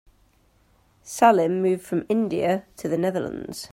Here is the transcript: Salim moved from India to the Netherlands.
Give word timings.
Salim 1.03 1.61
moved 1.61 1.83
from 1.83 2.07
India 2.09 2.65
to 2.75 2.87
the 2.89 2.97
Netherlands. 2.97 3.59